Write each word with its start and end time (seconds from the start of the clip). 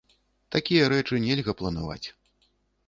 Такія 0.55 0.87
рэчы 0.93 1.21
нельга 1.27 1.57
планаваць. 1.61 2.05